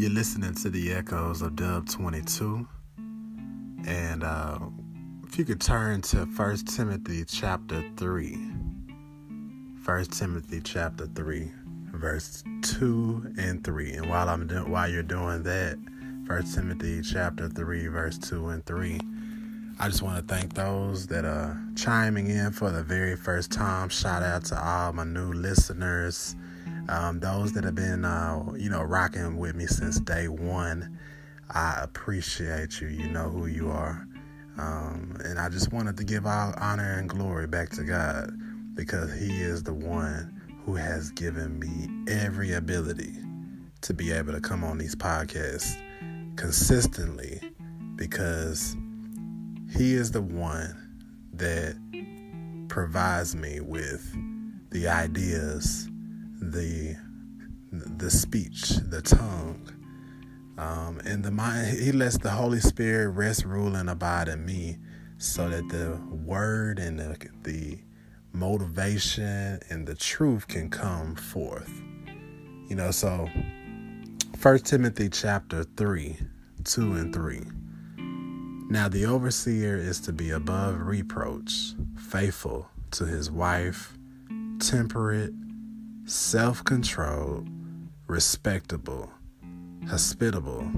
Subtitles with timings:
[0.00, 2.66] You're listening to the echoes of Dub 22.
[3.86, 4.58] And uh,
[5.24, 8.32] if you could turn to 1 Timothy chapter 3.
[9.84, 11.52] 1 Timothy chapter 3,
[11.92, 13.92] verse 2 and 3.
[13.92, 15.76] And while I'm doing while you're doing that,
[16.26, 19.00] 1 Timothy chapter 3, verse 2 and 3.
[19.78, 23.90] I just want to thank those that are chiming in for the very first time.
[23.90, 26.36] Shout out to all my new listeners,
[26.90, 30.98] um, those that have been, uh, you know, rocking with me since day one.
[31.52, 32.88] I appreciate you.
[32.88, 34.06] You know who you are.
[34.58, 38.30] Um, and I just wanted to give all honor and glory back to God
[38.74, 43.14] because He is the one who has given me every ability
[43.82, 45.76] to be able to come on these podcasts
[46.36, 47.40] consistently
[47.96, 48.76] because
[49.76, 50.74] he is the one
[51.34, 51.76] that
[52.68, 54.16] provides me with
[54.70, 55.89] the ideas,
[56.40, 56.96] the
[57.72, 59.70] the speech, the tongue,
[60.58, 61.78] um, and the mind.
[61.78, 64.78] He lets the Holy Spirit rest, rule, and abide in me,
[65.18, 67.78] so that the word and the, the
[68.32, 71.70] motivation and the truth can come forth.
[72.68, 73.28] You know, so
[74.36, 76.16] First Timothy chapter three,
[76.64, 77.42] two and three.
[78.70, 83.98] Now the overseer is to be above reproach, faithful to his wife,
[84.60, 85.32] temperate,
[86.10, 87.48] self controlled,
[88.08, 89.08] respectable,
[89.88, 90.68] hospitable,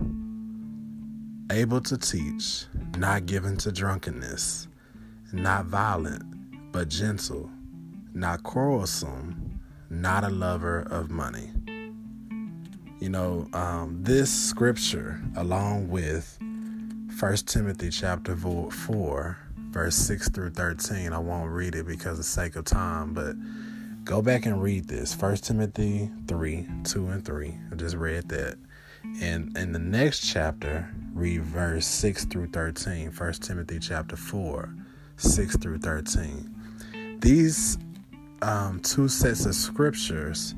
[1.50, 2.66] able to teach,
[2.98, 4.68] not given to drunkenness,
[5.32, 6.22] not violent,
[6.70, 7.48] but gentle,
[8.12, 11.50] not quarrelsome, not a lover of money.
[13.00, 16.38] You know, um, this scripture, along with
[17.18, 19.38] 1 Timothy chapter 4,
[19.70, 21.14] verse 6 through 13.
[21.14, 23.34] I won't read it because of sake of time, but
[24.04, 25.14] go back and read this.
[25.14, 27.58] 1 Timothy 3, 2 and 3.
[27.70, 28.56] I just read that.
[29.20, 33.10] And in the next chapter, read verse 6 through 13.
[33.10, 34.74] 1 Timothy chapter 4,
[35.16, 37.18] 6 through 13.
[37.20, 37.78] These
[38.42, 40.54] um, two sets of scriptures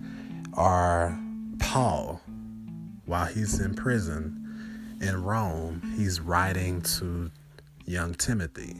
[0.54, 1.18] are
[1.58, 2.20] Paul
[3.06, 4.40] while he's in prison
[5.00, 7.30] in Rome, he's writing to
[7.84, 8.76] young Timothy.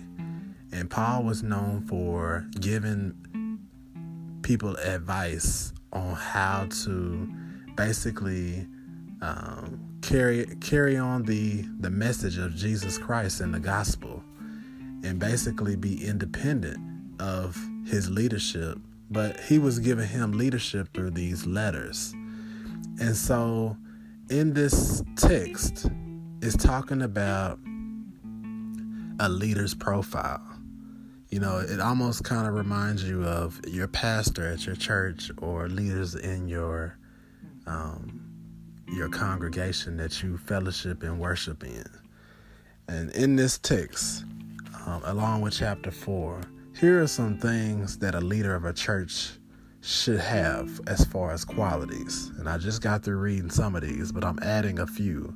[0.72, 3.15] And Paul was known for giving
[4.44, 7.28] people advice on how to
[7.75, 8.69] basically
[9.21, 14.22] um, carry carry on the the message of Jesus Christ and the gospel,
[15.03, 16.78] and basically be independent
[17.21, 18.78] of his leadership.
[19.10, 22.12] But he was giving him leadership through these letters,
[23.00, 23.76] and so
[24.31, 25.87] in this text,
[26.41, 27.59] is talking about
[29.21, 30.53] a leader's profile.
[31.34, 35.67] You know, it almost kind of reminds you of your pastor at your church or
[35.67, 36.97] leaders in your
[37.67, 38.25] um,
[38.87, 41.87] your congregation that you fellowship and worship in.
[42.87, 44.23] And in this text,
[44.87, 46.41] um, along with chapter four,
[46.78, 49.31] here are some things that a leader of a church
[49.81, 52.31] should have as far as qualities.
[52.39, 55.34] And I just got through reading some of these, but I'm adding a few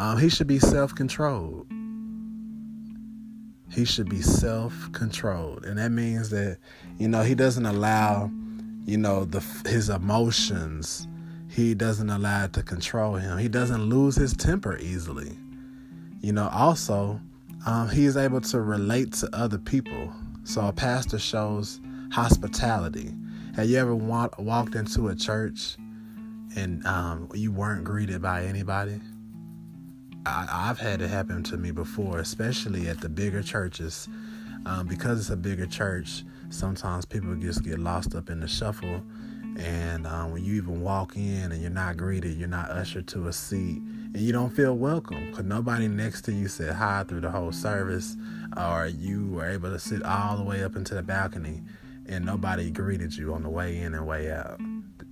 [0.00, 1.68] um, he should be self controlled.
[3.72, 5.64] He should be self controlled.
[5.64, 6.58] And that means that,
[6.98, 8.30] you know, he doesn't allow,
[8.84, 11.08] you know, the his emotions,
[11.48, 13.38] he doesn't allow it to control him.
[13.38, 15.36] He doesn't lose his temper easily.
[16.20, 17.20] You know, also,
[17.66, 20.12] um, he is able to relate to other people.
[20.44, 21.80] So a pastor shows
[22.10, 23.14] hospitality.
[23.54, 25.76] Have you ever wa- walked into a church
[26.56, 29.00] and um, you weren't greeted by anybody?
[30.24, 34.08] I, have had it happen to me before, especially at the bigger churches.
[34.64, 39.02] Um, because it's a bigger church, sometimes people just get lost up in the shuffle.
[39.58, 43.26] And um, when you even walk in and you're not greeted, you're not ushered to
[43.26, 47.20] a seat, and you don't feel welcome because nobody next to you said hi through
[47.22, 48.16] the whole service,
[48.56, 51.62] or you were able to sit all the way up into the balcony
[52.06, 54.60] and nobody greeted you on the way in and way out.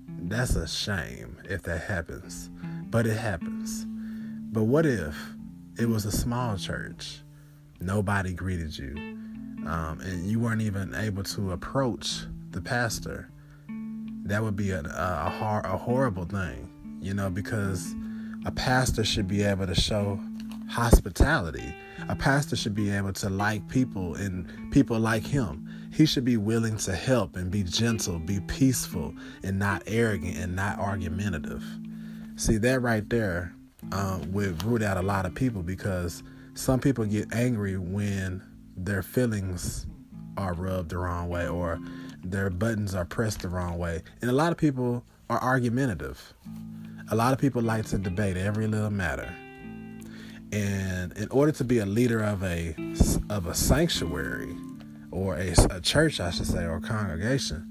[0.08, 2.50] That's a shame if that happens,
[2.90, 3.86] but it happens.
[4.52, 5.16] But what if
[5.78, 7.20] it was a small church?
[7.80, 8.96] Nobody greeted you,
[9.64, 13.30] um, and you weren't even able to approach the pastor.
[14.24, 16.68] That would be a, a, hor- a horrible thing,
[17.00, 17.94] you know, because
[18.44, 20.18] a pastor should be able to show
[20.68, 21.72] hospitality.
[22.08, 25.68] A pastor should be able to like people and people like him.
[25.92, 29.14] He should be willing to help and be gentle, be peaceful,
[29.44, 31.64] and not arrogant and not argumentative.
[32.34, 33.54] See, that right there
[33.92, 36.22] um, would root out a lot of people because
[36.54, 38.42] some people get angry when
[38.76, 39.86] their feelings
[40.36, 41.78] are rubbed the wrong way or
[42.22, 44.02] their buttons are pressed the wrong way.
[44.20, 46.34] And a lot of people are argumentative.
[47.10, 49.34] A lot of people like to debate every little matter.
[50.52, 52.74] And in order to be a leader of a
[53.28, 54.56] of a sanctuary
[55.12, 57.70] or a, a church, I should say, or a congregation,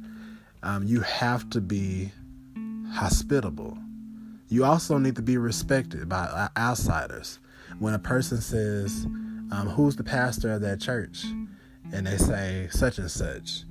[0.64, 2.12] um, you have to be
[2.94, 3.78] hospitable.
[4.50, 7.40] You also need to be respected by outsiders.
[7.78, 9.06] When a person says,
[9.52, 11.26] um, "Who's the pastor of that church?"
[11.92, 13.64] and they say such and such,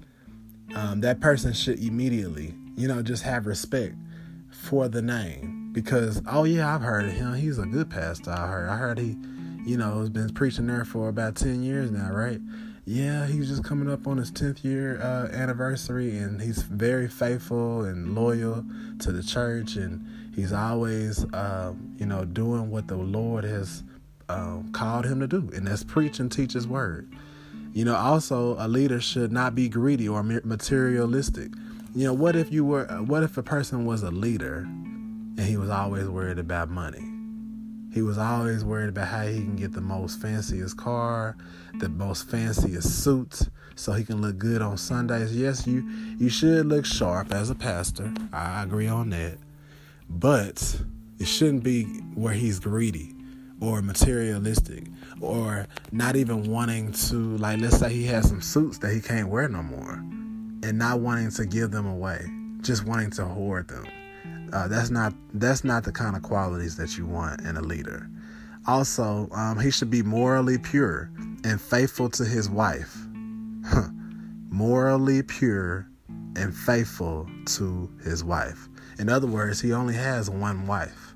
[0.74, 3.94] um, that person should immediately, you know, just have respect
[4.50, 7.34] for the name because oh yeah, I've heard of him.
[7.34, 8.30] He's a good pastor.
[8.30, 8.68] I heard.
[8.68, 9.16] I heard he,
[9.64, 12.40] you know, has been preaching there for about ten years now, right?
[12.90, 17.84] Yeah, he's just coming up on his tenth year uh, anniversary, and he's very faithful
[17.84, 18.64] and loyal
[19.00, 23.82] to the church, and he's always, uh, you know, doing what the Lord has
[24.30, 27.12] um, called him to do, and that's preach and teach His word.
[27.74, 31.50] You know, also a leader should not be greedy or materialistic.
[31.94, 35.58] You know, what if you were what if a person was a leader and he
[35.58, 37.17] was always worried about money?
[37.92, 41.36] He was always worried about how he can get the most fanciest car,
[41.78, 45.34] the most fanciest suit, so he can look good on Sundays.
[45.34, 45.88] Yes, you
[46.18, 48.12] you should look sharp as a pastor.
[48.32, 49.38] I agree on that.
[50.08, 50.80] But
[51.18, 53.14] it shouldn't be where he's greedy
[53.60, 54.84] or materialistic
[55.20, 59.28] or not even wanting to like let's say he has some suits that he can't
[59.28, 59.94] wear no more
[60.62, 62.24] and not wanting to give them away
[62.60, 63.84] just wanting to hoard them
[64.52, 68.08] uh, that's not that's not the kind of qualities that you want in a leader.
[68.66, 71.10] Also um, he should be morally pure
[71.44, 72.96] and faithful to his wife.
[74.50, 78.68] Morally pure and faithful to his wife.
[78.98, 81.14] In other words he only has one wife.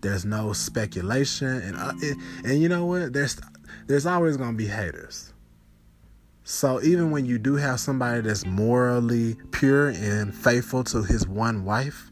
[0.00, 3.12] There's no speculation, and uh, it, and you know what?
[3.12, 3.40] There's
[3.86, 5.32] there's always gonna be haters.
[6.44, 11.64] So even when you do have somebody that's morally pure and faithful to his one
[11.64, 12.11] wife,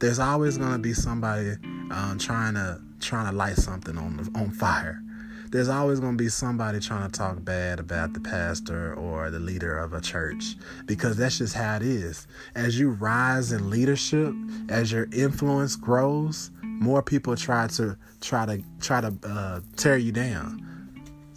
[0.00, 1.52] there's always gonna be somebody
[1.90, 5.02] um, trying to trying to light something on on fire.
[5.50, 9.78] There's always gonna be somebody trying to talk bad about the pastor or the leader
[9.78, 10.56] of a church
[10.86, 12.26] because that's just how it is.
[12.54, 14.32] As you rise in leadership,
[14.68, 20.12] as your influence grows, more people try to try to try to uh, tear you
[20.12, 20.66] down.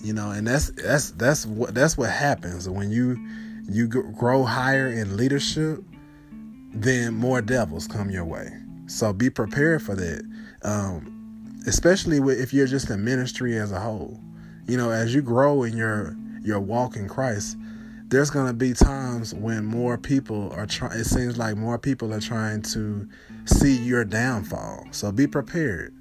[0.02, 3.18] You know, and that's that's that's what that's what happens when you
[3.68, 5.84] you grow higher in leadership.
[6.74, 8.50] Then more devils come your way.
[8.88, 10.24] So be prepared for that,
[10.64, 14.20] um, especially if you're just in ministry as a whole.
[14.68, 17.56] You know, as you grow in your your walk in Christ,
[18.14, 22.20] there's to be times when more people are trying it seems like more people are
[22.20, 23.10] trying to
[23.46, 25.92] see your downfall so be prepared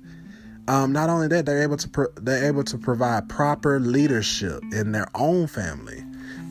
[0.68, 4.92] um, not only that they're able to pro- they're able to provide proper leadership in
[4.92, 6.04] their own family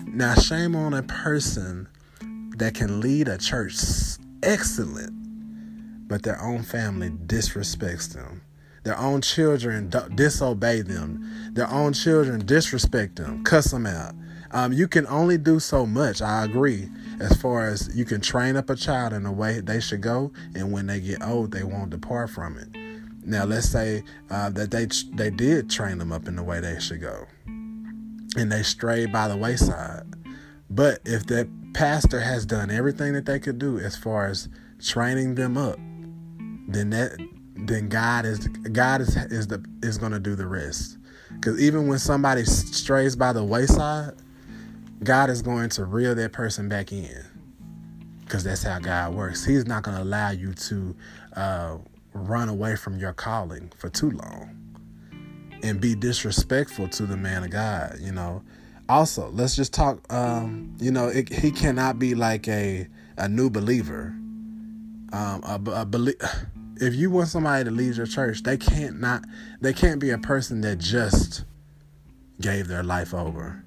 [0.08, 1.88] now shame on a person
[2.62, 3.76] that can lead a church
[4.44, 5.12] excellent
[6.08, 8.42] but their own family disrespects them
[8.84, 14.14] their own children disobey them their own children disrespect them cuss them out
[14.54, 16.22] um, you can only do so much.
[16.22, 16.90] I agree.
[17.22, 20.34] As far as you can train up a child in the way they should go,
[20.54, 22.68] and when they get old, they won't depart from it.
[23.24, 26.80] Now, let's say uh, that they they did train them up in the way they
[26.80, 30.04] should go, and they strayed by the wayside.
[30.70, 35.36] But if that pastor has done everything that they could do as far as training
[35.36, 35.78] them up,
[36.68, 37.18] then that
[37.56, 40.98] then God is God is is the is going to do the rest.
[41.34, 44.14] Because even when somebody strays by the wayside,
[45.04, 47.24] God is going to reel that person back in
[48.32, 49.46] because that's how God works.
[49.46, 50.96] He's not going to allow you to
[51.36, 51.78] uh,
[52.14, 54.58] run away from your calling for too long
[55.64, 58.42] and be disrespectful to the man of God, you know.
[58.92, 63.50] Also, let's just talk, um, you know, it, he cannot be like a, a new
[63.50, 64.14] believer.
[65.14, 65.88] Um, a, a
[66.76, 69.24] if you want somebody to leave your church, they can't not,
[69.62, 71.46] they can't be a person that just
[72.42, 73.64] gave their life over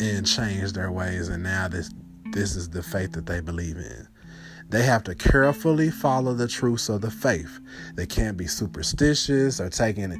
[0.00, 1.90] and changed their ways and now this
[2.32, 4.08] this is the faith that they believe in
[4.74, 7.60] they have to carefully follow the truths of the faith.
[7.94, 10.12] They can't be superstitious or taking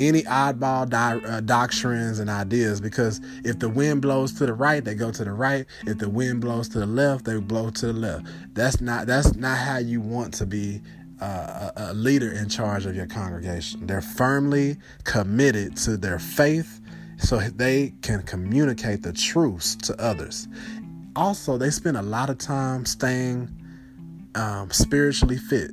[0.00, 4.84] any oddball di- uh, doctrines and ideas because if the wind blows to the right
[4.84, 5.64] they go to the right.
[5.86, 8.26] If the wind blows to the left they blow to the left.
[8.54, 10.80] That's not that's not how you want to be
[11.20, 13.86] uh, a, a leader in charge of your congregation.
[13.86, 16.80] They're firmly committed to their faith
[17.18, 20.48] so they can communicate the truths to others.
[21.14, 23.54] Also, they spend a lot of time staying
[24.34, 25.72] um, spiritually fit.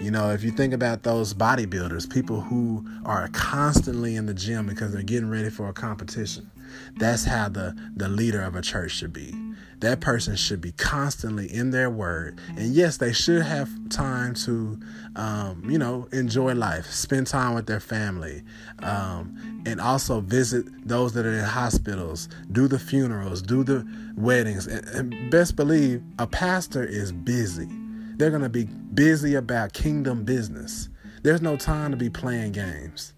[0.00, 4.66] You know, if you think about those bodybuilders, people who are constantly in the gym
[4.66, 6.50] because they're getting ready for a competition,
[6.96, 9.34] That's how the, the leader of a church should be.
[9.80, 12.38] That person should be constantly in their word.
[12.48, 14.78] And yes, they should have time to,
[15.16, 18.42] um, you know, enjoy life, spend time with their family,
[18.80, 24.66] um, and also visit those that are in hospitals, do the funerals, do the weddings.
[24.66, 27.68] And, and best believe a pastor is busy.
[28.16, 30.90] They're going to be busy about kingdom business.
[31.22, 33.14] There's no time to be playing games.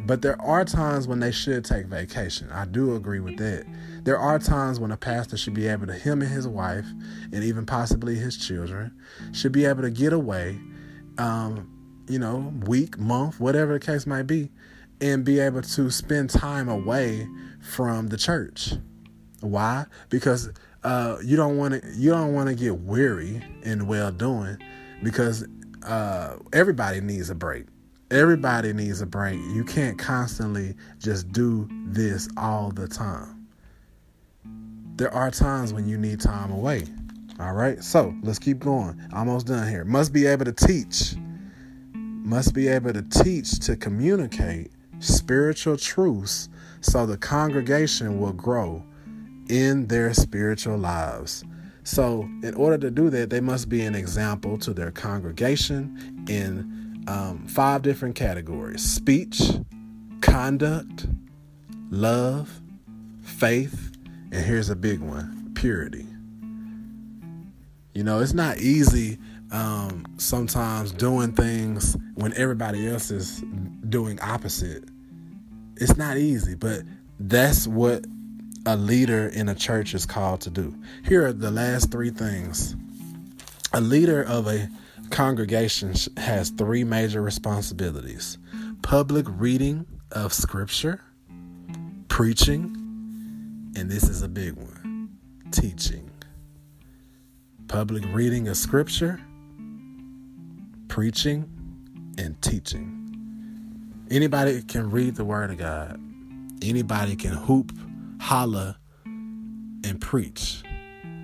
[0.00, 2.50] But there are times when they should take vacation.
[2.50, 3.64] I do agree with that.
[4.04, 6.86] There are times when a pastor should be able to, him and his wife,
[7.32, 8.92] and even possibly his children,
[9.32, 10.58] should be able to get away,
[11.18, 11.70] um,
[12.08, 14.50] you know, week, month, whatever the case might be,
[15.00, 17.26] and be able to spend time away
[17.60, 18.74] from the church.
[19.40, 19.86] Why?
[20.08, 20.50] Because
[20.84, 24.58] uh, you don't want to you don't want to get weary in well doing
[25.02, 25.46] because
[25.84, 27.66] uh, everybody needs a break.
[28.12, 29.40] Everybody needs a break.
[29.54, 33.48] You can't constantly just do this all the time.
[34.96, 36.84] There are times when you need time away.
[37.40, 39.00] All right, so let's keep going.
[39.14, 39.86] Almost done here.
[39.86, 41.14] Must be able to teach.
[41.94, 46.50] Must be able to teach to communicate spiritual truths
[46.82, 48.84] so the congregation will grow
[49.48, 51.44] in their spiritual lives.
[51.84, 56.81] So, in order to do that, they must be an example to their congregation in
[57.06, 59.40] um, five different categories speech,
[60.20, 61.06] conduct,
[61.90, 62.60] love,
[63.22, 63.92] faith,
[64.32, 66.06] and here's a big one purity.
[67.94, 69.18] You know, it's not easy
[69.50, 73.42] um, sometimes doing things when everybody else is
[73.88, 74.84] doing opposite.
[75.76, 76.82] It's not easy, but
[77.20, 78.04] that's what
[78.64, 80.74] a leader in a church is called to do.
[81.04, 82.74] Here are the last three things.
[83.72, 84.68] A leader of a
[85.12, 88.38] congregation has three major responsibilities
[88.82, 91.00] public reading of scripture,
[92.08, 92.74] preaching,
[93.76, 95.10] and this is a big one
[95.52, 96.10] teaching.
[97.68, 99.20] Public reading of scripture,
[100.88, 101.48] preaching,
[102.18, 102.98] and teaching.
[104.10, 106.00] Anybody can read the word of God.
[106.60, 107.72] Anybody can hoop
[108.22, 110.62] holler, and preach.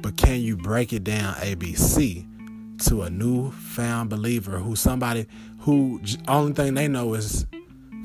[0.02, 2.26] But can you break it down ABC
[2.78, 5.26] to a new found believer who somebody
[5.60, 7.46] who only thing they know is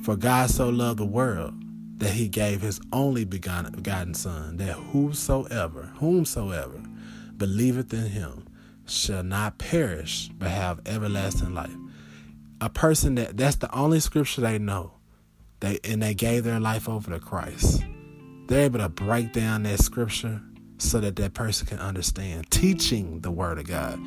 [0.03, 1.53] for God so loved the world
[1.97, 6.81] that he gave his only begotten son that whosoever whomsoever
[7.37, 8.47] believeth in him
[8.85, 11.75] shall not perish but have everlasting life.
[12.61, 14.93] A person that that's the only scripture they know.
[15.59, 17.83] They and they gave their life over to Christ.
[18.47, 20.41] They're able to break down that scripture
[20.77, 23.99] so that that person can understand, teaching the word of God,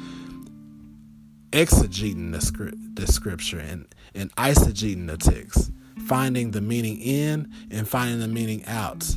[1.56, 5.72] exegeting the script, the scripture, and and eisegeting the text,
[6.06, 9.16] finding the meaning in and finding the meaning out,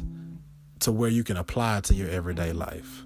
[0.80, 3.04] to where you can apply it to your everyday life.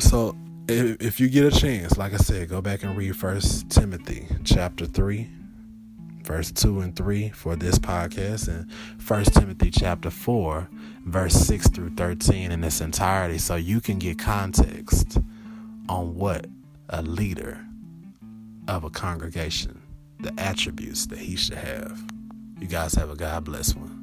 [0.00, 0.36] So,
[0.68, 4.26] if, if you get a chance, like I said, go back and read First Timothy
[4.44, 5.28] chapter three
[6.24, 10.68] verse 2 and 3 for this podcast and 1 Timothy chapter 4
[11.06, 15.20] verse 6 through 13 in its entirety so you can get context
[15.88, 16.46] on what
[16.90, 17.64] a leader
[18.68, 19.80] of a congregation
[20.20, 22.02] the attributes that he should have.
[22.60, 23.97] You guys have a God bless one.